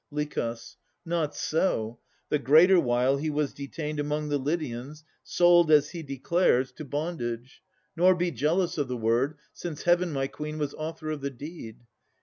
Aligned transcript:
LICH. 0.09 0.39
Not 1.05 1.35
so. 1.35 1.99
The 2.29 2.39
greater 2.39 2.79
while 2.79 3.17
he 3.17 3.29
was 3.29 3.53
detained 3.53 3.99
Among 3.99 4.29
the 4.29 4.39
Lydians, 4.39 5.03
sold, 5.23 5.69
as 5.69 5.91
he 5.91 6.01
declares, 6.01 6.71
To 6.71 6.85
bondage. 6.85 7.61
Nor 7.95 8.15
be 8.15 8.31
jealous 8.31 8.79
of 8.79 8.87
the 8.87 8.97
word, 8.97 9.37
Since 9.53 9.83
Heaven, 9.83 10.11
my 10.11 10.25
Queen, 10.25 10.57
was 10.57 10.73
author 10.73 11.11
of 11.11 11.21
the 11.21 11.29
deed. 11.29 11.81